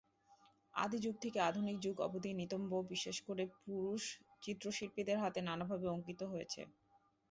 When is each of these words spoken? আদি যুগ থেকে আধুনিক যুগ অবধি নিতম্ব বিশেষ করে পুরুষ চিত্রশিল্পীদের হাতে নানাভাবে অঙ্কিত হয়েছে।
আদি 0.73 0.97
যুগ 0.99 1.15
থেকে 1.23 1.39
আধুনিক 1.41 1.77
যুগ 1.79 1.95
অবধি 2.01 2.31
নিতম্ব 2.39 2.71
বিশেষ 2.91 3.17
করে 3.27 3.43
পুরুষ 3.57 4.03
চিত্রশিল্পীদের 4.43 5.17
হাতে 5.23 5.39
নানাভাবে 5.47 5.87
অঙ্কিত 5.89 6.21
হয়েছে। 6.31 6.61